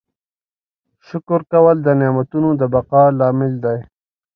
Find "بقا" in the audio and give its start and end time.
2.73-3.03